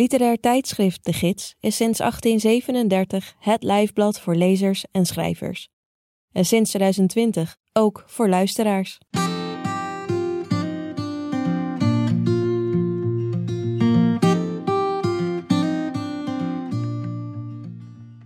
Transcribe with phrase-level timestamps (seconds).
[0.00, 5.68] Literair tijdschrift De Gids is sinds 1837 het lijfblad voor lezers en schrijvers.
[6.32, 8.98] En sinds 2020 ook voor luisteraars.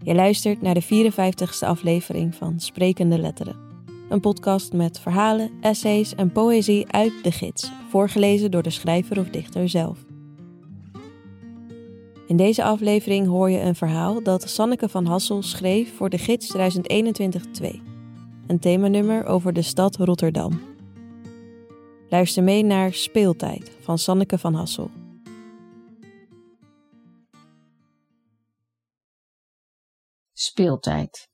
[0.02, 3.56] Je luistert naar de 54ste aflevering van Sprekende Letteren.
[4.08, 9.28] Een podcast met verhalen, essays en poëzie uit De Gids, voorgelezen door de schrijver of
[9.28, 10.13] dichter zelf.
[12.26, 16.56] In deze aflevering hoor je een verhaal dat Sanneke van Hassel schreef voor de Gids
[16.56, 16.60] 2021-2.
[18.46, 20.62] Een themanummer over de stad Rotterdam.
[22.08, 24.90] Luister mee naar Speeltijd van Sanneke van Hassel.
[30.32, 31.28] Speeltijd.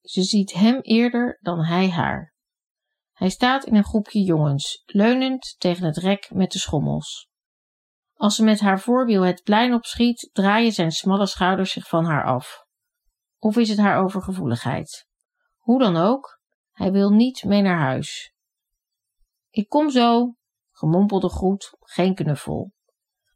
[0.00, 2.34] Ze ziet hem eerder dan hij haar.
[3.12, 7.28] Hij staat in een groepje jongens, leunend tegen het rek met de schommels.
[8.16, 12.24] Als ze met haar voorwiel het plein opschiet, draaien zijn smalle schouders zich van haar
[12.24, 12.64] af.
[13.38, 15.06] Of is het haar overgevoeligheid?
[15.56, 16.40] Hoe dan ook,
[16.72, 18.32] hij wil niet mee naar huis.
[19.50, 20.34] Ik kom zo,
[20.70, 22.72] gemompelde groet, geen knuffel.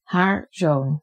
[0.02, 1.02] Haar zoon.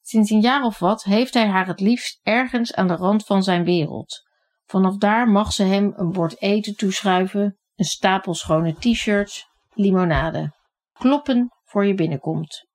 [0.00, 3.42] Sinds een jaar of wat heeft hij haar het liefst ergens aan de rand van
[3.42, 4.22] zijn wereld.
[4.64, 10.52] Vanaf daar mag ze hem een bord eten toeschuiven, een stapel schone t-shirts, limonade.
[10.92, 12.65] Kloppen voor je binnenkomt.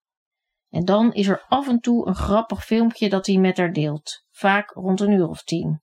[0.72, 4.26] En dan is er af en toe een grappig filmpje dat hij met haar deelt,
[4.30, 5.82] vaak rond een uur of tien.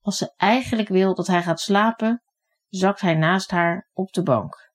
[0.00, 2.22] Als ze eigenlijk wil dat hij gaat slapen,
[2.68, 4.72] zakt hij naast haar op de bank.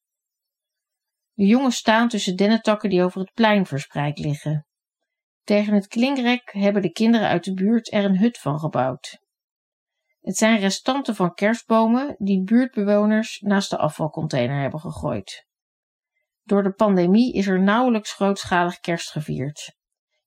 [1.33, 4.65] De jongens staan tussen dennetakken die over het plein verspreid liggen.
[5.43, 9.19] Tegen het klinkrek hebben de kinderen uit de buurt er een hut van gebouwd.
[10.21, 15.47] Het zijn restanten van kerstbomen die buurtbewoners naast de afvalcontainer hebben gegooid.
[16.45, 19.75] Door de pandemie is er nauwelijks grootschalig kerst gevierd.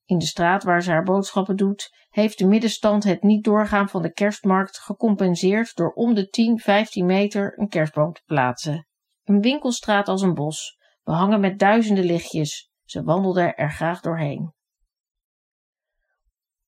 [0.05, 4.03] In de straat waar ze haar boodschappen doet, heeft de middenstand het niet doorgaan van
[4.03, 8.87] de kerstmarkt gecompenseerd door om de 10, 15 meter een kerstboom te plaatsen.
[9.25, 12.71] Een winkelstraat als een bos, behangen met duizenden lichtjes.
[12.85, 14.53] Ze wandelde er graag doorheen.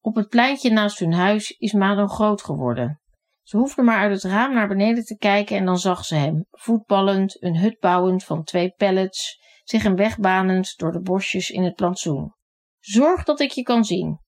[0.00, 3.00] Op het pleintje naast hun huis is Mado groot geworden.
[3.42, 6.46] Ze hoefde maar uit het raam naar beneden te kijken en dan zag ze hem,
[6.50, 9.39] voetballend, een hut bouwend van twee pallets,
[9.70, 12.34] zich een weg banend door de bosjes in het plantsoen.
[12.78, 14.20] Zorg dat ik je kan zien.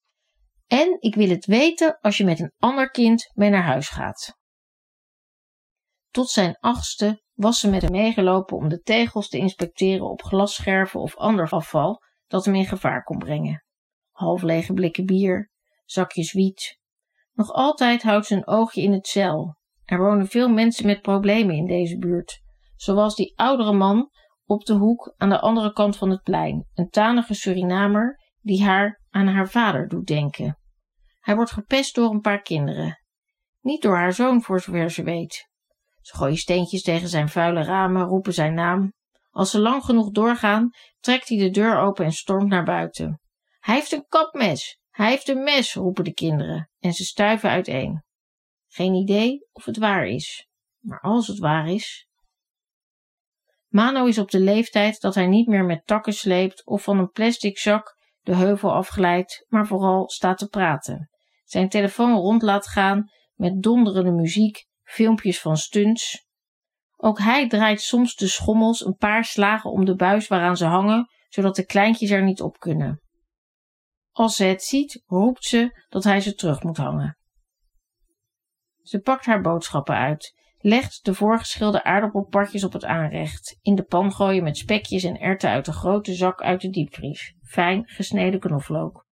[0.66, 4.36] En ik wil het weten als je met een ander kind mee naar huis gaat.
[6.10, 11.00] Tot zijn achtste was ze met hem meegelopen om de tegels te inspecteren op glasscherven
[11.00, 13.64] of ander afval dat hem in gevaar kon brengen.
[14.10, 15.50] Half lege blikken bier,
[15.84, 16.78] zakjes wiet.
[17.32, 19.56] Nog altijd houdt ze een oogje in het cel.
[19.84, 22.40] Er wonen veel mensen met problemen in deze buurt,
[22.76, 24.10] zoals die oudere man
[24.44, 29.00] op de hoek aan de andere kant van het plein, een tanige Surinamer die haar
[29.10, 30.58] aan haar vader doet denken.
[31.20, 32.98] Hij wordt gepest door een paar kinderen.
[33.60, 35.48] Niet door haar zoon, voor zover ze weet.
[36.00, 38.92] Ze gooien steentjes tegen zijn vuile ramen, roepen zijn naam.
[39.30, 43.20] Als ze lang genoeg doorgaan, trekt hij de deur open en stormt naar buiten.
[43.58, 44.80] Hij heeft een kapmes!
[44.90, 48.02] Hij heeft een mes, roepen de kinderen, en ze stuiven uiteen.
[48.68, 50.48] Geen idee of het waar is.
[50.78, 52.08] Maar als het waar is,
[53.72, 57.10] Mano is op de leeftijd dat hij niet meer met takken sleept of van een
[57.10, 61.10] plastic zak de heuvel afglijdt, maar vooral staat te praten.
[61.44, 66.26] Zijn telefoon rond laat gaan met donderende muziek, filmpjes van stunts.
[66.96, 71.08] Ook hij draait soms de schommels een paar slagen om de buis waaraan ze hangen,
[71.28, 73.00] zodat de kleintjes er niet op kunnen.
[74.10, 77.16] Als ze het ziet, roept ze dat hij ze terug moet hangen.
[78.82, 80.32] Ze pakt haar boodschappen uit
[80.64, 83.58] Legt de voorgeschilde aardappelpartjes op het aanrecht.
[83.62, 87.34] In de pan gooien met spekjes en erwten uit de grote zak uit de diepvries.
[87.42, 89.06] Fijn gesneden knoflook.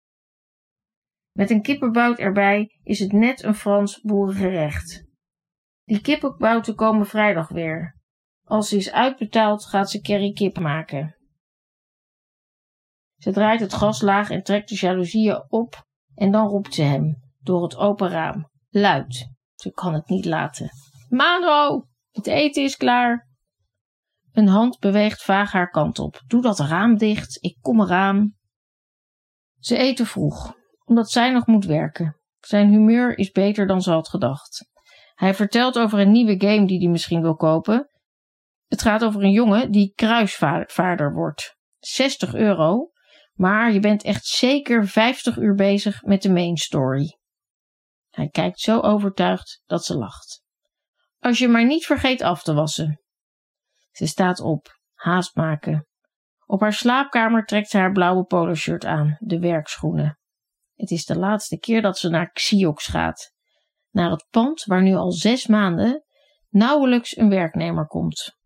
[1.32, 5.04] Met een kippenbout erbij is het net een Frans boerengerecht.
[5.84, 7.97] Die kippenbouten komen vrijdag weer.
[8.44, 11.16] Als ze is uitbetaald, gaat ze curry kip maken.
[13.16, 17.17] Ze draait het gas laag en trekt de jaloezieën op en dan roept ze hem,
[17.38, 19.28] door het open raam, luid.
[19.55, 20.70] Ze kan het niet laten.
[21.08, 23.28] Mano, het eten is klaar.
[24.32, 26.20] Een hand beweegt vaag haar kant op.
[26.26, 28.34] Doe dat raam dicht, ik kom eraan.
[29.58, 32.16] Ze eten vroeg, omdat zij nog moet werken.
[32.38, 34.69] Zijn humeur is beter dan ze had gedacht.
[35.14, 37.90] Hij vertelt over een nieuwe game die hij misschien wil kopen.
[38.66, 41.56] Het gaat over een jongen die kruisvaarder wordt.
[41.78, 42.90] 60 euro,
[43.32, 47.19] maar je bent echt zeker 50 uur bezig met de main story.
[48.11, 50.46] Hij kijkt zo overtuigd dat ze lacht.
[51.19, 53.00] Als je maar niet vergeet af te wassen.
[53.91, 55.87] Ze staat op, haast maken.
[56.47, 60.19] Op haar slaapkamer trekt ze haar blauwe poloshirt aan, de werkschoenen.
[60.75, 63.32] Het is de laatste keer dat ze naar Xiox gaat.
[63.91, 66.05] Naar het pand waar nu al zes maanden
[66.49, 68.37] nauwelijks een werknemer komt.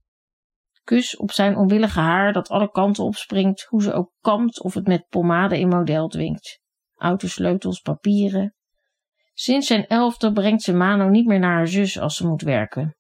[0.85, 4.87] Kus op zijn onwillige haar dat alle kanten opspringt, hoe ze ook kamt of het
[4.87, 6.61] met pomade in model dwingt.
[6.95, 8.55] Autosleutels, papieren.
[9.33, 12.97] Sinds zijn elfde brengt ze Mano niet meer naar haar zus als ze moet werken.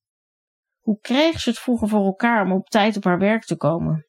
[0.81, 4.06] Hoe kreeg ze het vroeger voor elkaar om op tijd op haar werk te komen?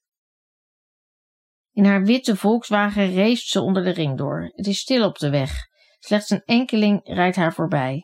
[1.72, 4.52] In haar witte Volkswagen race ze onder de ring door.
[4.56, 5.52] Het is stil op de weg.
[6.00, 8.04] Slechts een enkeling rijdt haar voorbij.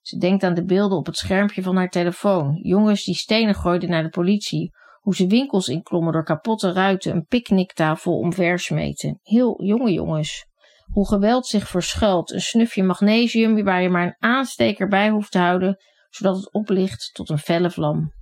[0.00, 2.54] Ze denkt aan de beelden op het schermpje van haar telefoon.
[2.62, 4.70] Jongens die stenen gooiden naar de politie.
[5.00, 9.18] Hoe ze winkels inklommen door kapotte ruiten, een picknicktafel omversmeten.
[9.22, 10.46] Heel jonge jongens.
[10.90, 12.30] Hoe geweld zich verschuilt.
[12.30, 15.76] Een snufje magnesium waar je maar een aansteker bij hoeft te houden,
[16.10, 18.12] zodat het oplicht tot een felle vlam.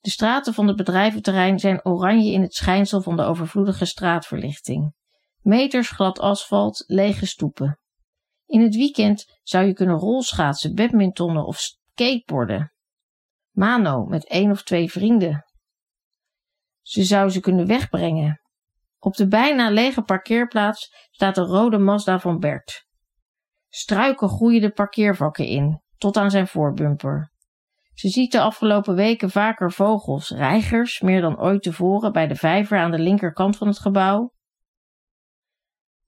[0.00, 4.94] De straten van het bedrijventerrein zijn oranje in het schijnsel van de overvloedige straatverlichting.
[5.40, 7.80] Meters glad asfalt, lege stoepen.
[8.46, 12.72] In het weekend zou je kunnen rolschaatsen, badmintonnen of skateboarden.
[13.50, 15.44] Mano met één of twee vrienden.
[16.80, 18.40] Ze zou ze kunnen wegbrengen.
[19.02, 22.86] Op de bijna lege parkeerplaats staat de rode Mazda van Bert.
[23.68, 27.32] Struiken groeien de parkeervakken in, tot aan zijn voorbumper.
[27.94, 32.78] Ze ziet de afgelopen weken vaker vogels, reigers, meer dan ooit tevoren, bij de vijver
[32.78, 34.32] aan de linkerkant van het gebouw.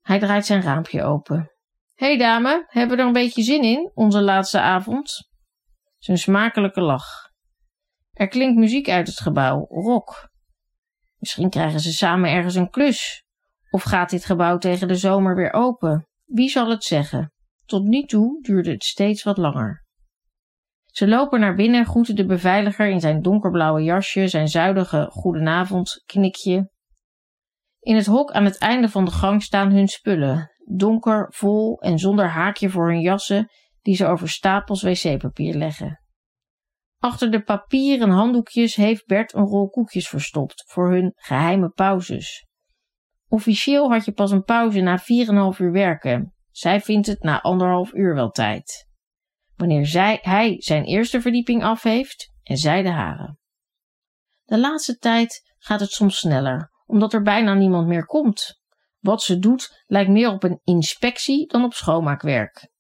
[0.00, 1.52] Hij draait zijn raampje open.
[1.94, 5.30] Hé hey dame, hebben we er een beetje zin in, onze laatste avond?
[5.98, 7.30] Zijn smakelijke lach.
[8.12, 10.31] Er klinkt muziek uit het gebouw, rock.
[11.22, 13.24] Misschien krijgen ze samen ergens een klus.
[13.70, 16.06] Of gaat dit gebouw tegen de zomer weer open?
[16.24, 17.32] Wie zal het zeggen?
[17.64, 19.84] Tot nu toe duurde het steeds wat langer.
[20.84, 26.70] Ze lopen naar binnen, groeten de beveiliger in zijn donkerblauwe jasje, zijn zuidige goedenavond knikje.
[27.80, 31.98] In het hok aan het einde van de gang staan hun spullen, donker, vol en
[31.98, 33.50] zonder haakje voor hun jassen
[33.82, 36.01] die ze over stapels wc-papier leggen.
[37.02, 42.46] Achter de papieren handdoekjes heeft Bert een rol koekjes verstopt voor hun geheime pauzes.
[43.28, 45.04] Officieel had je pas een pauze na 4,5
[45.58, 46.34] uur werken.
[46.50, 48.88] Zij vindt het na anderhalf uur wel tijd.
[49.56, 53.38] Wanneer zij, hij zijn eerste verdieping af heeft en zij de haren.
[54.44, 58.60] De laatste tijd gaat het soms sneller, omdat er bijna niemand meer komt.
[58.98, 62.71] Wat ze doet lijkt meer op een inspectie dan op schoonmaakwerk.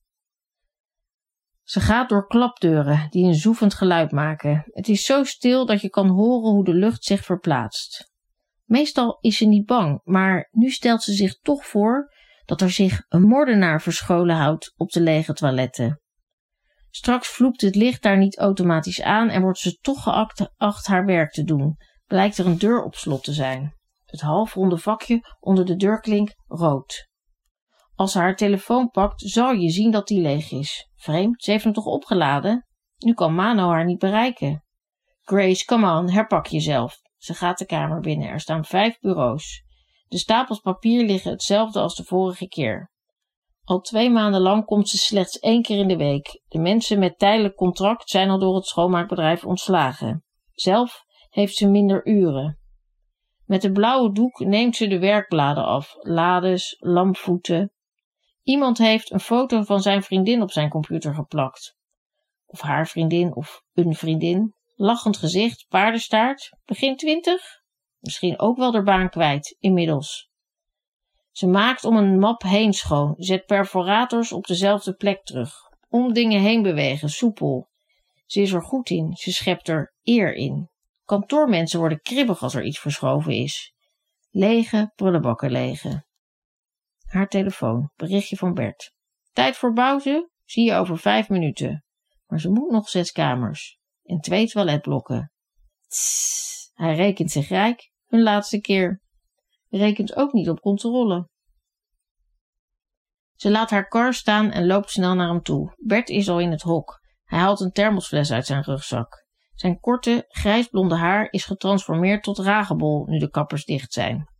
[1.62, 4.64] Ze gaat door klapdeuren die een zoevend geluid maken.
[4.66, 8.10] Het is zo stil dat je kan horen hoe de lucht zich verplaatst.
[8.64, 12.12] Meestal is ze niet bang, maar nu stelt ze zich toch voor
[12.44, 16.00] dat er zich een moordenaar verscholen houdt op de lege toiletten.
[16.90, 21.32] Straks vloept het licht daar niet automatisch aan en wordt ze toch geacht haar werk
[21.32, 21.76] te doen.
[22.06, 23.76] Blijkt er een deur op slot te zijn.
[24.04, 27.10] Het halfronde vakje onder de deurklink rood.
[27.94, 30.90] Als ze haar telefoon pakt, zal je zien dat die leeg is.
[30.96, 32.66] Vreemd, ze heeft hem toch opgeladen?
[32.98, 34.64] Nu kan Mano haar niet bereiken.
[35.20, 37.00] Grace, come on, herpak jezelf.
[37.16, 38.28] Ze gaat de kamer binnen.
[38.28, 39.64] Er staan vijf bureaus.
[40.08, 42.90] De stapels papier liggen hetzelfde als de vorige keer.
[43.64, 46.42] Al twee maanden lang komt ze slechts één keer in de week.
[46.48, 50.24] De mensen met tijdelijk contract zijn al door het schoonmaakbedrijf ontslagen.
[50.52, 52.58] Zelf heeft ze minder uren.
[53.44, 57.72] Met de blauwe doek neemt ze de werkbladen af, lades, lampvoeten.
[58.42, 61.76] Iemand heeft een foto van zijn vriendin op zijn computer geplakt.
[62.46, 64.54] Of haar vriendin of een vriendin.
[64.74, 67.42] Lachend gezicht, paardenstaart, begin twintig.
[67.98, 70.30] Misschien ook wel de baan kwijt, inmiddels.
[71.30, 75.54] Ze maakt om een map heen schoon, zet perforators op dezelfde plek terug.
[75.88, 77.68] Om dingen heen bewegen, soepel.
[78.26, 80.70] Ze is er goed in, ze schept er eer in.
[81.04, 83.74] Kantoormensen worden kribbig als er iets verschoven is.
[84.30, 86.04] Lege prullenbakken lege.
[87.12, 88.92] Haar telefoon, berichtje van Bert.
[89.32, 90.30] Tijd voor pauze?
[90.44, 91.84] Zie je over vijf minuten.
[92.26, 93.78] Maar ze moet nog zes kamers.
[94.02, 95.32] En twee toiletblokken.
[95.86, 97.92] Tss, hij rekent zich rijk.
[98.06, 99.02] Hun laatste keer.
[99.68, 101.28] Rekent ook niet op controle.
[103.34, 105.74] Ze laat haar kar staan en loopt snel naar hem toe.
[105.76, 107.00] Bert is al in het hok.
[107.24, 109.26] Hij haalt een thermosfles uit zijn rugzak.
[109.54, 114.31] Zijn korte, grijsblonde haar is getransformeerd tot ragebol nu de kappers dicht zijn.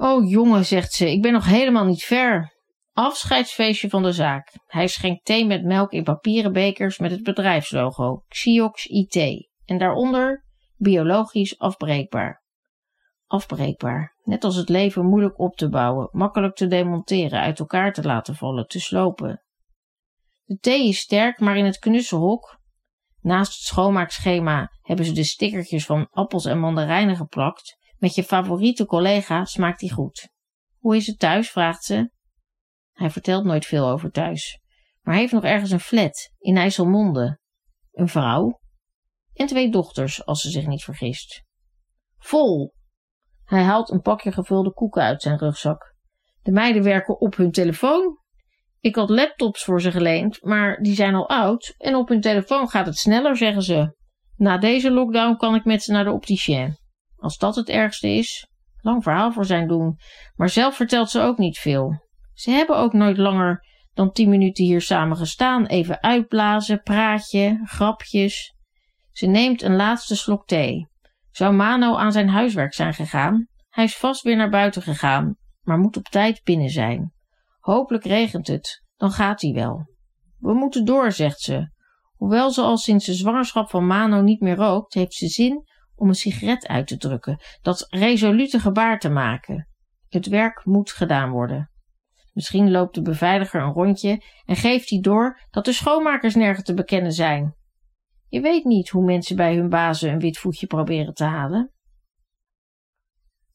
[0.00, 2.52] Oh jongen, zegt ze, ik ben nog helemaal niet ver.
[2.92, 4.52] Afscheidsfeestje van de zaak.
[4.66, 10.44] Hij schenkt thee met melk in papieren bekers met het bedrijfslogo Xiox IT en daaronder
[10.76, 12.42] biologisch afbreekbaar.
[13.26, 18.02] Afbreekbaar, net als het leven moeilijk op te bouwen, makkelijk te demonteren, uit elkaar te
[18.02, 19.42] laten vallen, te slopen.
[20.44, 22.60] De thee is sterk, maar in het knusse hok
[23.20, 27.76] Naast het schoonmaakschema hebben ze de stickertjes van appels en mandarijnen geplakt.
[28.00, 30.28] Met je favoriete collega smaakt die goed.
[30.78, 31.50] Hoe is het thuis?
[31.50, 32.10] vraagt ze.
[32.92, 34.60] Hij vertelt nooit veel over thuis,
[35.00, 37.38] maar hij heeft nog ergens een flat in IJsselmonde.
[37.92, 38.60] Een vrouw
[39.34, 41.44] en twee dochters, als ze zich niet vergist.
[42.18, 42.74] Vol!
[43.44, 45.94] Hij haalt een pakje gevulde koeken uit zijn rugzak.
[46.42, 48.18] De meiden werken op hun telefoon.
[48.78, 52.68] Ik had laptops voor ze geleend, maar die zijn al oud en op hun telefoon
[52.68, 53.96] gaat het sneller, zeggen ze.
[54.36, 56.79] Na deze lockdown kan ik met ze naar de opticien.
[57.20, 58.48] Als dat het ergste is,
[58.80, 59.98] lang verhaal voor zijn doen,
[60.34, 62.08] maar zelf vertelt ze ook niet veel.
[62.32, 68.54] Ze hebben ook nooit langer dan tien minuten hier samen gestaan, even uitblazen, praatje, grapjes.
[69.12, 70.88] Ze neemt een laatste slok thee.
[71.30, 73.46] Zou Mano aan zijn huiswerk zijn gegaan?
[73.68, 77.12] Hij is vast weer naar buiten gegaan, maar moet op tijd binnen zijn.
[77.58, 79.88] Hopelijk regent het, dan gaat hij wel.
[80.38, 81.70] We moeten door, zegt ze.
[82.16, 85.68] Hoewel ze al sinds de zwangerschap van Mano niet meer rookt, heeft ze zin
[86.00, 89.68] om een sigaret uit te drukken, dat resolute gebaar te maken.
[90.08, 91.70] Het werk moet gedaan worden.
[92.32, 96.74] Misschien loopt de beveiliger een rondje en geeft hij door dat de schoonmakers nergens te
[96.74, 97.54] bekennen zijn.
[98.28, 101.72] Je weet niet hoe mensen bij hun bazen een wit voetje proberen te halen.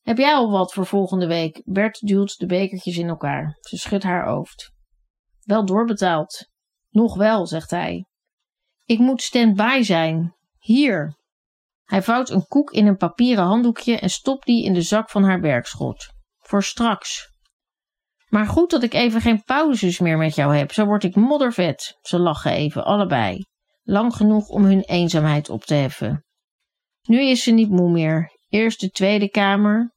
[0.01, 1.61] Heb jij al wat voor volgende week?
[1.65, 3.57] Bert duwt de bekertjes in elkaar.
[3.59, 4.73] Ze schudt haar hoofd.
[5.43, 6.49] Wel doorbetaald.
[6.89, 8.05] Nog wel, zegt hij.
[8.83, 10.35] Ik moet stand-by zijn.
[10.57, 11.17] Hier.
[11.85, 15.23] Hij vouwt een koek in een papieren handdoekje en stopt die in de zak van
[15.23, 16.13] haar werkschot.
[16.39, 17.33] Voor straks.
[18.27, 21.97] Maar goed dat ik even geen pauzes meer met jou heb, zo word ik moddervet.
[22.01, 23.45] Ze lachen even, allebei.
[23.83, 26.25] Lang genoeg om hun eenzaamheid op te heffen.
[27.01, 28.31] Nu is ze niet moe meer.
[28.49, 29.93] Eerst de tweede kamer,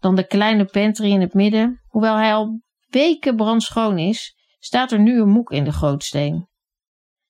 [0.00, 1.82] dan de kleine pantry in het midden.
[1.86, 6.48] Hoewel hij al weken brandschoon is, staat er nu een moek in de gootsteen.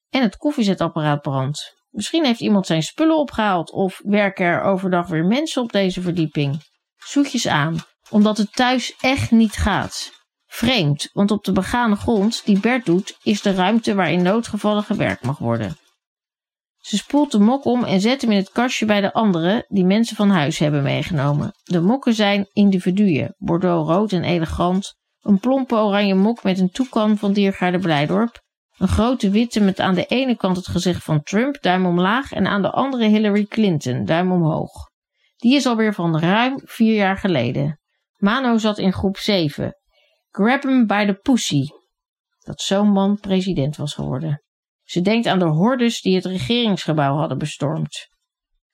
[0.09, 1.78] En het koffiezetapparaat brandt.
[1.91, 6.63] Misschien heeft iemand zijn spullen opgehaald of werken er overdag weer mensen op deze verdieping.
[6.97, 7.77] Zoetjes aan,
[8.11, 10.17] omdat het thuis echt niet gaat.
[10.47, 14.83] Vreemd, want op de begane grond die Bert doet, is de ruimte waar in noodgevallen
[14.83, 15.77] gewerkt mag worden.
[16.79, 19.85] Ze spoelt de mok om en zet hem in het kastje bij de andere die
[19.85, 21.53] mensen van huis hebben meegenomen.
[21.63, 27.19] De mokken zijn individuen, bordeaux rood en elegant, een plompe oranje mok met een toekan
[27.19, 28.43] van Diergaarde Blijdorp,
[28.79, 32.47] een grote witte met aan de ene kant het gezicht van Trump, duim omlaag, en
[32.47, 34.91] aan de andere Hillary Clinton, duim omhoog.
[35.37, 37.81] Die is alweer van ruim vier jaar geleden.
[38.17, 39.77] Mano zat in groep 7.
[40.31, 41.67] Grab him by the pussy.
[42.39, 44.43] Dat zo'n man president was geworden.
[44.83, 48.09] Ze denkt aan de hordes die het regeringsgebouw hadden bestormd.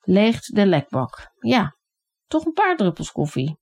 [0.01, 1.31] Leegt de lekbak.
[1.41, 1.77] Ja,
[2.27, 3.59] toch een paar druppels koffie.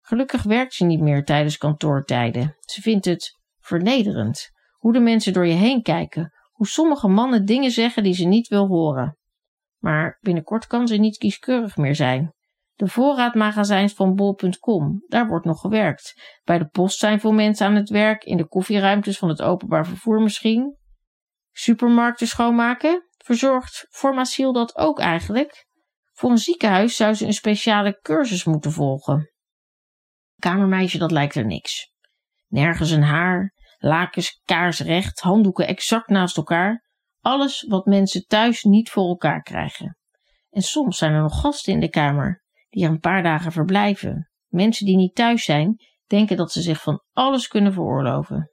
[0.00, 2.56] Gelukkig werkt ze niet meer tijdens kantoortijden.
[2.60, 4.50] Ze vindt het vernederend
[4.82, 8.48] hoe de mensen door je heen kijken, hoe sommige mannen dingen zeggen die ze niet
[8.48, 9.18] wil horen.
[9.78, 12.34] Maar binnenkort kan ze niet kieskeurig meer zijn.
[12.74, 16.38] De voorraadmagazijns van bol.com, daar wordt nog gewerkt.
[16.44, 19.86] Bij de post zijn veel mensen aan het werk, in de koffieruimtes van het openbaar
[19.86, 20.76] vervoer misschien.
[21.50, 23.06] Supermarkten schoonmaken?
[23.16, 25.66] Verzorgt Formasiel dat ook eigenlijk?
[26.12, 29.32] Voor een ziekenhuis zou ze een speciale cursus moeten volgen.
[30.38, 31.92] Kamermeisje, dat lijkt er niks.
[32.46, 36.88] Nergens een haar, lakens kaarsrecht, handdoeken exact naast elkaar.
[37.20, 39.96] Alles wat mensen thuis niet voor elkaar krijgen.
[40.50, 44.30] En soms zijn er nog gasten in de kamer die er een paar dagen verblijven.
[44.46, 48.50] Mensen die niet thuis zijn, denken dat ze zich van alles kunnen veroorloven.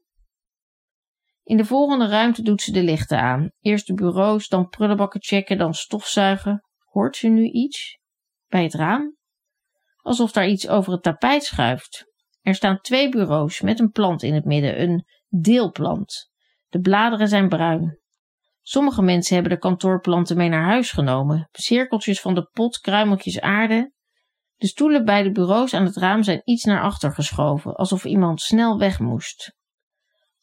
[1.43, 3.51] In de volgende ruimte doet ze de lichten aan.
[3.59, 6.63] Eerst de bureaus, dan prullenbakken checken, dan stofzuigen.
[6.85, 7.99] Hoort ze nu iets?
[8.47, 9.15] Bij het raam?
[9.97, 12.05] Alsof daar iets over het tapijt schuift.
[12.41, 16.31] Er staan twee bureaus met een plant in het midden, een deelplant.
[16.67, 17.99] De bladeren zijn bruin.
[18.61, 21.49] Sommige mensen hebben de kantoorplanten mee naar huis genomen.
[21.51, 23.93] Cirkeltjes van de pot, kruimeltjes aarde.
[24.55, 28.41] De stoelen bij de bureaus aan het raam zijn iets naar achter geschoven, alsof iemand
[28.41, 29.55] snel weg moest.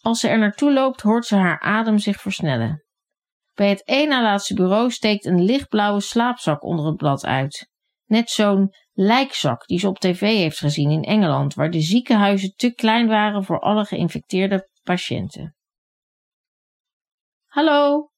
[0.00, 2.84] Als ze er naartoe loopt, hoort ze haar adem zich versnellen.
[3.54, 7.70] Bij het één na laatste bureau steekt een lichtblauwe slaapzak onder het blad uit.
[8.04, 12.74] Net zo'n lijkzak die ze op tv heeft gezien in Engeland, waar de ziekenhuizen te
[12.74, 15.56] klein waren voor alle geïnfecteerde patiënten.
[17.44, 18.10] Hallo!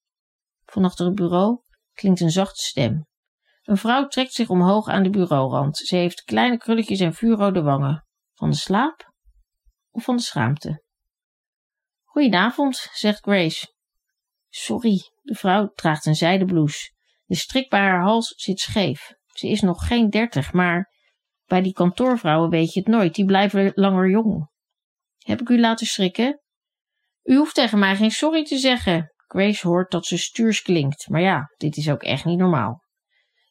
[0.65, 3.07] Van achter het bureau klinkt een zachte stem.
[3.63, 5.77] Een vrouw trekt zich omhoog aan de bureaurand.
[5.77, 8.07] Ze heeft kleine krulletjes en vuurrode wangen.
[8.35, 9.13] Van de slaap
[9.91, 10.83] of van de schaamte?
[12.05, 13.75] Goedenavond, zegt Grace.
[14.49, 16.93] Sorry, de vrouw draagt een zijden blouse.
[17.25, 19.13] De strik bij haar hals zit scheef.
[19.27, 20.95] Ze is nog geen dertig, maar
[21.45, 23.15] bij die kantoorvrouwen weet je het nooit.
[23.15, 24.51] Die blijven langer jong.
[25.19, 26.43] Heb ik u laten schrikken?
[27.29, 29.13] U hoeft tegen mij geen sorry te zeggen.
[29.17, 32.83] Grace hoort dat ze stuurs klinkt, maar ja, dit is ook echt niet normaal.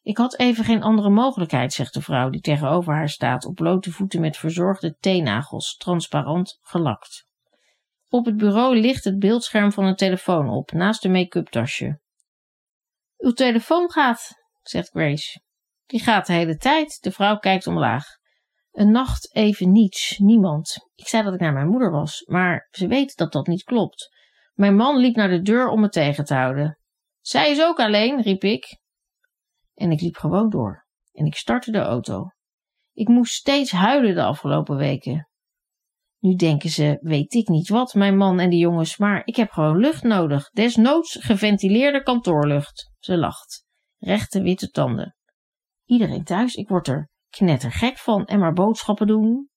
[0.02, 3.92] Ik had even geen andere mogelijkheid, zegt de vrouw die tegenover haar staat, op blote
[3.92, 7.26] voeten met verzorgde teennagels, transparant gelakt.
[8.08, 12.00] Op het bureau ligt het beeldscherm van een telefoon op, naast de make-up tasje.
[13.16, 15.40] Uw telefoon gaat, zegt Grace.
[15.86, 16.98] Die gaat de hele tijd.
[17.00, 18.17] De vrouw kijkt omlaag.
[18.78, 20.88] Een nacht even niets, niemand.
[20.94, 24.08] Ik zei dat ik naar mijn moeder was, maar ze weet dat dat niet klopt.
[24.54, 26.78] Mijn man liep naar de deur om me tegen te houden.
[27.20, 28.80] Zij is ook alleen, riep ik.
[29.74, 30.86] En ik liep gewoon door.
[31.12, 32.30] En ik startte de auto.
[32.92, 35.28] Ik moest steeds huilen de afgelopen weken.
[36.18, 39.50] Nu denken ze, weet ik niet wat, mijn man en de jongens, maar ik heb
[39.50, 40.50] gewoon lucht nodig.
[40.50, 42.90] Desnoods geventileerde kantoorlucht.
[42.98, 43.66] Ze lacht.
[43.98, 45.16] Rechte witte tanden.
[45.84, 49.48] Iedereen thuis, ik word er knettergek van en maar boodschappen doen.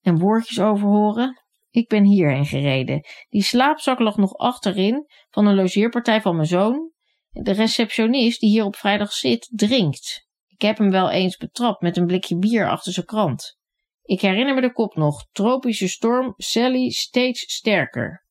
[0.00, 1.40] En woordjes overhoren.
[1.70, 3.00] Ik ben hierheen gereden.
[3.28, 6.90] Die slaapzak lag nog achterin van een logeerpartij van mijn zoon.
[7.30, 10.26] De receptionist die hier op vrijdag zit, drinkt.
[10.46, 13.58] Ik heb hem wel eens betrapt met een blikje bier achter zijn krant.
[14.02, 15.26] Ik herinner me de kop nog.
[15.32, 18.24] Tropische storm, Sally steeds sterker.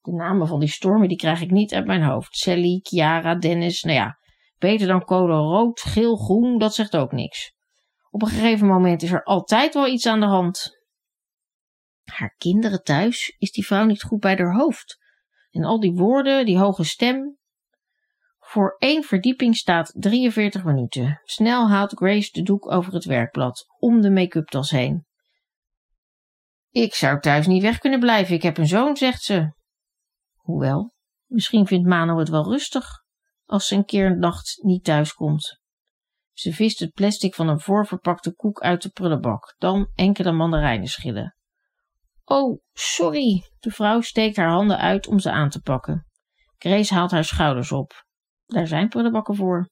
[0.00, 2.36] De namen van die stormen die krijg ik niet uit mijn hoofd.
[2.36, 4.18] Sally, Chiara, Dennis, nou ja.
[4.58, 7.52] Beter dan code rood, geel, groen, dat zegt ook niks.
[8.12, 10.80] Op een gegeven moment is er altijd wel iets aan de hand.
[12.04, 14.98] Haar kinderen thuis, is die vrouw niet goed bij haar hoofd?
[15.50, 17.38] En al die woorden, die hoge stem.
[18.38, 21.20] Voor één verdieping staat 43 minuten.
[21.24, 25.06] Snel haalt Grace de doek over het werkblad, om de make-up tas heen.
[26.70, 29.52] Ik zou thuis niet weg kunnen blijven, ik heb een zoon, zegt ze.
[30.34, 30.94] Hoewel,
[31.26, 32.86] misschien vindt Mano het wel rustig,
[33.44, 35.61] als ze een keer een nacht niet thuis komt.
[36.32, 41.36] Ze vist het plastic van een voorverpakte koek uit de prullenbak, dan enkele mandarijnen schillen.
[42.24, 43.42] Oh, sorry.
[43.58, 46.06] De vrouw steekt haar handen uit om ze aan te pakken.
[46.58, 48.04] Grace haalt haar schouders op.
[48.46, 49.70] Daar zijn prullenbakken voor.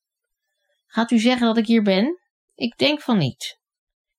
[0.87, 2.19] Gaat u zeggen dat ik hier ben?
[2.55, 3.59] Ik denk van niet.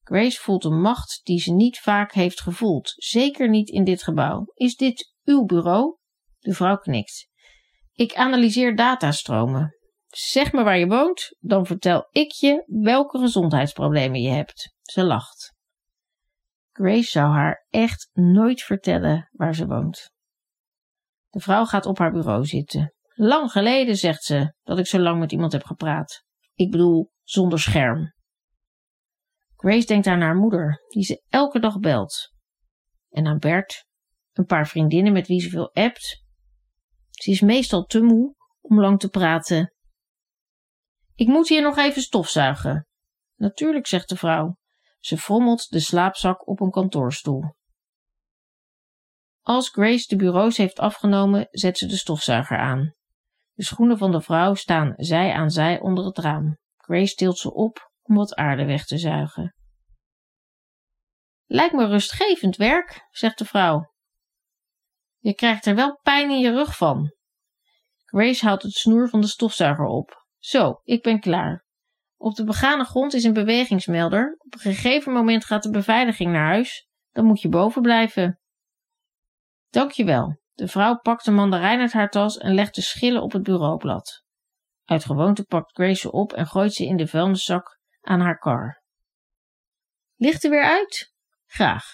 [0.04, 4.46] Grace voelt een macht die ze niet vaak heeft gevoeld, zeker niet in dit gebouw.
[4.54, 5.98] Is dit uw bureau?
[6.40, 7.28] De vrouw knikt.
[7.94, 9.76] Ik analyseer datastromen.
[10.12, 14.76] Zeg me waar je woont, dan vertel ik je welke gezondheidsproblemen je hebt.
[14.82, 15.54] Ze lacht.
[16.72, 20.12] Grace zou haar echt nooit vertellen waar ze woont.
[21.30, 22.94] De vrouw gaat op haar bureau zitten.
[23.14, 26.24] Lang geleden, zegt ze, dat ik zo lang met iemand heb gepraat.
[26.54, 28.14] Ik bedoel, zonder scherm.
[29.56, 32.34] Grace denkt aan haar moeder, die ze elke dag belt.
[33.10, 33.86] En aan Bert,
[34.32, 36.24] een paar vriendinnen met wie ze veel appt.
[37.10, 39.74] Ze is meestal te moe om lang te praten.
[41.22, 42.88] Ik moet hier nog even stofzuigen.
[43.36, 44.58] Natuurlijk, zegt de vrouw.
[45.00, 47.56] Ze frommelt de slaapzak op een kantoorstoel.
[49.42, 52.94] Als Grace de bureaus heeft afgenomen, zet ze de stofzuiger aan.
[53.54, 56.58] De schoenen van de vrouw staan zij aan zij onder het raam.
[56.78, 59.56] Grace tilt ze op om wat aarde weg te zuigen.
[61.46, 63.94] Lijkt me rustgevend werk, zegt de vrouw.
[65.18, 67.16] Je krijgt er wel pijn in je rug van.
[68.06, 70.21] Grace haalt het snoer van de stofzuiger op.
[70.42, 71.66] Zo, ik ben klaar.
[72.18, 74.36] Op de begane grond is een bewegingsmelder.
[74.38, 76.88] Op een gegeven moment gaat de beveiliging naar huis.
[77.12, 78.40] Dan moet je boven blijven.
[79.70, 80.40] Dankjewel.
[80.54, 84.24] De vrouw pakt de mandarijn uit haar tas en legt de schillen op het bureaublad.
[84.86, 88.84] Uit gewoonte pakt Grace ze op en gooit ze in de vuilniszak aan haar kar.
[90.16, 91.14] Licht er weer uit?
[91.46, 91.86] Graag.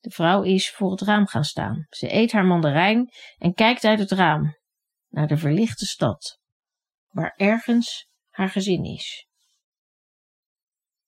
[0.00, 1.86] De vrouw is voor het raam gaan staan.
[1.88, 4.56] Ze eet haar mandarijn en kijkt uit het raam
[5.08, 6.40] naar de verlichte stad,
[7.16, 9.26] waar ergens haar gezin is.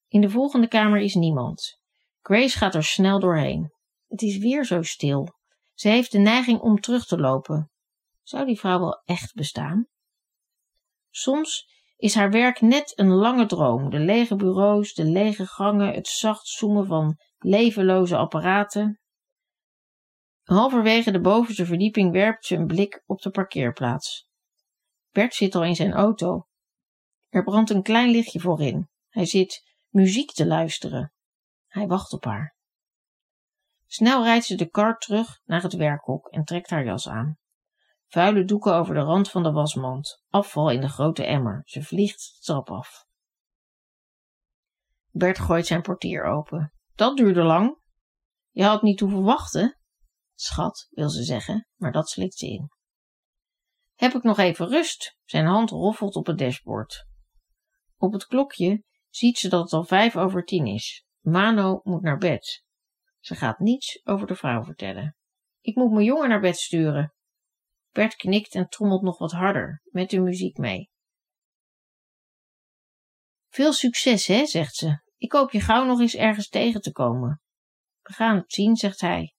[0.07, 1.81] In de volgende kamer is niemand.
[2.21, 3.73] Grace gaat er snel doorheen.
[4.07, 5.29] Het is weer zo stil.
[5.75, 7.71] Ze heeft de neiging om terug te lopen.
[8.23, 9.87] Zou die vrouw wel echt bestaan?
[11.11, 11.67] Soms
[11.97, 13.91] is haar werk net een lange droom.
[13.91, 19.01] De lege bureaus, de lege gangen, het zacht zoemen van levenloze apparaten.
[20.43, 24.28] Halverwege de bovenste verdieping werpt ze een blik op de parkeerplaats.
[25.19, 26.47] Bert zit al in zijn auto.
[27.29, 28.89] Er brandt een klein lichtje voorin.
[29.09, 31.13] Hij zit muziek te luisteren.
[31.67, 32.57] Hij wacht op haar.
[33.87, 37.39] Snel rijdt ze de kar terug naar het werkhok en trekt haar jas aan.
[38.07, 41.63] Vuile doeken over de rand van de wasmand, afval in de grote emmer.
[41.65, 43.05] Ze vliegt de trap af.
[45.11, 46.73] Bert gooit zijn portier open.
[46.95, 47.79] Dat duurde lang.
[48.51, 49.79] Je had niet hoeven wachten.
[50.35, 52.77] Schat, wil ze zeggen, maar dat slikt ze in.
[53.99, 55.17] Heb ik nog even rust?
[55.25, 57.07] Zijn hand roffelt op het dashboard.
[57.97, 61.05] Op het klokje ziet ze dat het al vijf over tien is.
[61.21, 62.65] Mano moet naar bed.
[63.19, 65.17] Ze gaat niets over de vrouw vertellen.
[65.61, 67.15] Ik moet mijn jongen naar bed sturen.
[67.91, 70.91] Bert knikt en trommelt nog wat harder, met de muziek mee.
[73.49, 75.03] Veel succes, hè, zegt ze.
[75.17, 77.41] Ik hoop je gauw nog eens ergens tegen te komen.
[78.03, 79.35] We gaan het zien, zegt hij.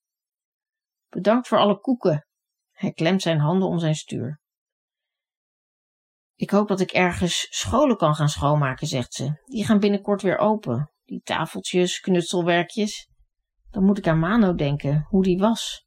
[1.09, 2.27] Bedankt voor alle koeken.
[2.71, 4.38] Hij klemt zijn handen om zijn stuur.
[6.39, 9.41] Ik hoop dat ik ergens scholen kan gaan schoonmaken, zegt ze.
[9.45, 10.91] Die gaan binnenkort weer open.
[11.05, 13.09] Die tafeltjes, knutselwerkjes.
[13.69, 15.85] Dan moet ik aan Mano denken, hoe die was.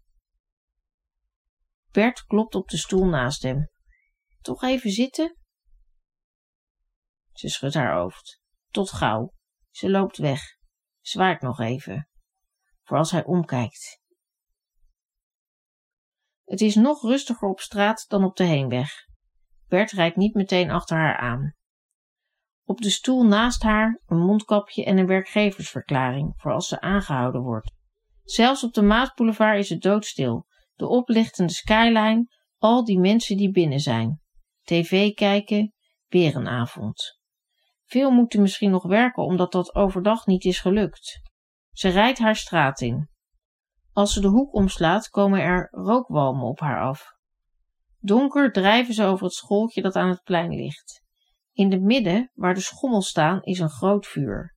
[1.91, 3.71] Bert klopt op de stoel naast hem.
[4.41, 5.37] Toch even zitten?
[7.33, 8.41] Ze schudt haar hoofd.
[8.69, 9.33] Tot gauw.
[9.71, 10.43] Ze loopt weg.
[11.01, 12.09] Zwaait nog even.
[12.83, 14.01] Voor als hij omkijkt.
[16.45, 19.11] Het is nog rustiger op straat dan op de heenweg.
[19.73, 21.55] Bert rijdt niet meteen achter haar aan.
[22.65, 27.73] Op de stoel naast haar een mondkapje en een werkgeversverklaring voor als ze aangehouden wordt.
[28.23, 30.47] Zelfs op de Maasboulevard is het doodstil.
[30.75, 32.27] De oplichtende skyline,
[32.59, 34.21] al die mensen die binnen zijn.
[34.63, 35.75] TV kijken,
[36.09, 37.21] weer een avond.
[37.85, 41.21] Veel moeten misschien nog werken omdat dat overdag niet is gelukt.
[41.71, 43.09] Ze rijdt haar straat in.
[43.93, 47.21] Als ze de hoek omslaat, komen er rookwalmen op haar af.
[48.05, 51.03] Donker drijven ze over het schooltje dat aan het plein ligt.
[51.53, 54.57] In het midden, waar de schommels staan, is een groot vuur.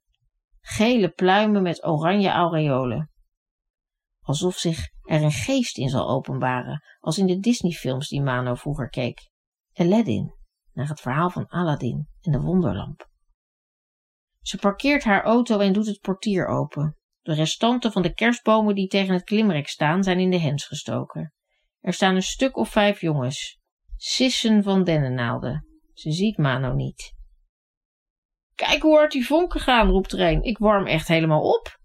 [0.61, 3.09] Gele pluimen met oranje aureolen.
[4.21, 8.89] Alsof zich er een geest in zal openbaren, als in de Disney-films die Mano vroeger
[8.89, 9.29] keek.
[9.73, 10.33] Aladdin,
[10.73, 13.09] naar het verhaal van Aladdin en de wonderlamp.
[14.41, 16.97] Ze parkeert haar auto en doet het portier open.
[17.21, 21.33] De restanten van de kerstbomen die tegen het klimrek staan, zijn in de hens gestoken.
[21.85, 23.59] Er staan een stuk of vijf jongens.
[23.95, 25.65] Sissen van dennennaalden.
[25.93, 27.13] Ze ziet Mano niet.
[28.55, 30.43] Kijk hoe hard die vonken gaan, roept er een.
[30.43, 31.79] Ik warm echt helemaal op.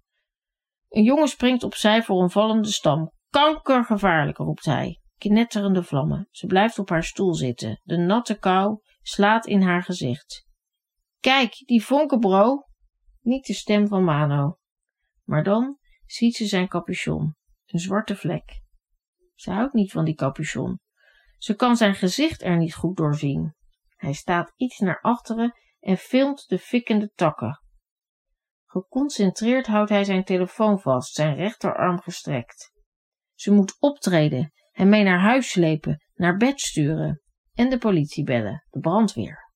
[0.89, 3.13] Een jongen springt opzij voor een vallende stam.
[3.29, 5.01] Kankergevaarlijk, roept hij.
[5.17, 6.29] Knetterende vlammen.
[6.31, 7.81] Ze blijft op haar stoel zitten.
[7.83, 10.47] De natte kou slaat in haar gezicht.
[11.19, 12.65] Kijk, die vonken, bro.
[13.21, 14.59] Niet de stem van Mano.
[15.25, 17.35] Maar dan ziet ze zijn capuchon.
[17.67, 18.69] Een zwarte vlek.
[19.41, 20.81] Ze houdt niet van die capuchon.
[21.39, 23.55] Ze kan zijn gezicht er niet goed doorzien.
[23.97, 27.63] Hij staat iets naar achteren en filmt de fikkende takken.
[28.65, 32.73] Geconcentreerd houdt hij zijn telefoon vast, zijn rechterarm gestrekt.
[33.35, 37.23] Ze moet optreden, hem mee naar huis slepen, naar bed sturen
[37.53, 39.53] en de politie bellen, de brandweer.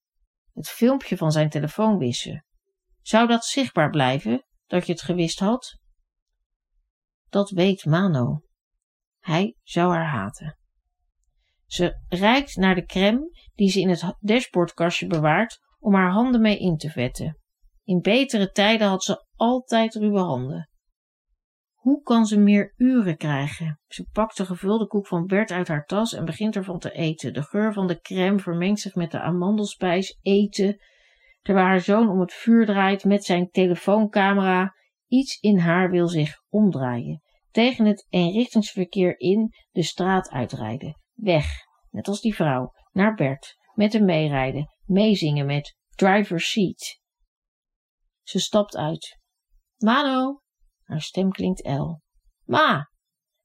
[0.52, 2.44] Het filmpje van zijn telefoon wissen.
[3.00, 5.78] Zou dat zichtbaar blijven, dat je het gewist had?
[7.28, 8.43] Dat weet Mano.
[9.24, 10.58] Hij zou haar haten.
[11.66, 16.58] Ze reikt naar de crème die ze in het dashboardkastje bewaart om haar handen mee
[16.58, 17.38] in te vetten.
[17.84, 20.68] In betere tijden had ze altijd ruwe handen.
[21.72, 23.80] Hoe kan ze meer uren krijgen?
[23.86, 27.32] Ze pakt de gevulde koek van Bert uit haar tas en begint ervan te eten.
[27.32, 30.76] De geur van de crème vermengt zich met de amandelspijs eten,
[31.42, 34.74] terwijl haar zoon om het vuur draait met zijn telefooncamera.
[35.06, 37.22] Iets in haar wil zich omdraaien,
[37.54, 41.00] tegen het eenrichtingsverkeer in de straat uitrijden.
[41.12, 41.46] Weg,
[41.90, 47.00] net als die vrouw, naar Bert, met hem meerijden, meezingen met driver's seat.
[48.22, 49.18] Ze stapt uit.
[49.76, 50.40] Mano!
[50.82, 52.02] Haar stem klinkt El.
[52.44, 52.90] Ma!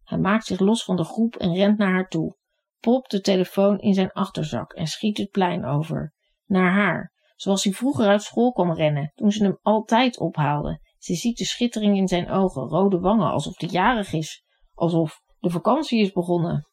[0.04, 2.38] Hij maakt zich los van de groep en rent naar haar toe,
[2.80, 6.14] popt de telefoon in zijn achterzak en schiet het plein over.
[6.46, 10.80] Naar haar, zoals hij vroeger uit school kwam rennen, toen ze hem altijd ophaalde.
[11.00, 15.50] Ze ziet de schittering in zijn ogen, rode wangen, alsof hij jarig is, alsof de
[15.50, 16.68] vakantie is begonnen.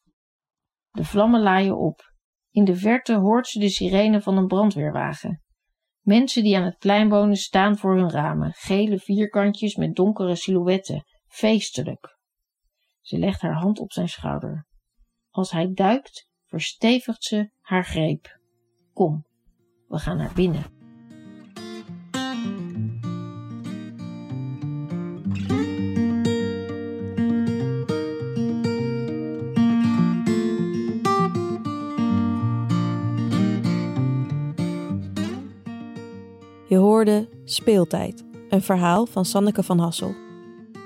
[0.91, 2.13] De vlammen laaien op.
[2.49, 5.43] In de verte hoort ze de sirene van een brandweerwagen.
[6.01, 11.03] Mensen die aan het plein wonen staan voor hun ramen, gele vierkantjes met donkere silhouetten,
[11.27, 12.17] feestelijk.
[13.01, 14.67] Ze legt haar hand op zijn schouder.
[15.29, 18.39] Als hij duikt, verstevigt ze haar greep.
[18.93, 19.25] Kom,
[19.87, 20.76] we gaan naar binnen.
[37.45, 40.13] Speeltijd, een verhaal van Sanneke van Hassel.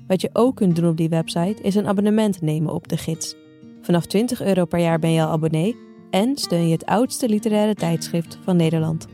[0.07, 3.35] Wat je ook kunt doen op die website is een abonnement nemen op de gids.
[3.81, 5.75] Vanaf 20 euro per jaar ben je al abonnee
[6.09, 9.07] en steun je het oudste literaire tijdschrift van Nederland.